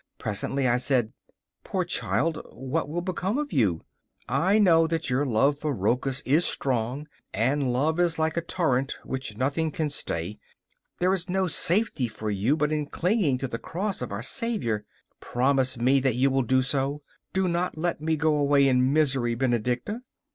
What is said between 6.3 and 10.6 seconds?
strong and, love is like a torrent which nothing can stay.